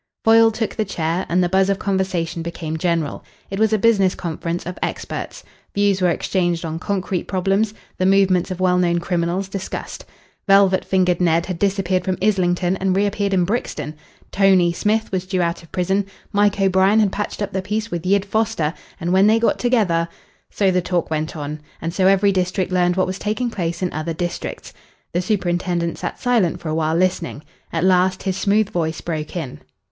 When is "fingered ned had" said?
10.83-11.59